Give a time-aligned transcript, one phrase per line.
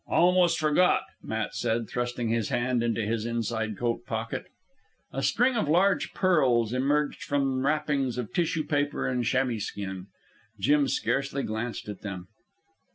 [0.09, 4.47] "I almost forgot," Matt said, thrusting his hand into his inside coat pocket.
[5.13, 10.07] A string of large pearls emerged from wrappings of tissue paper and chamois skin.
[10.59, 12.29] Jim scarcely glanced at them.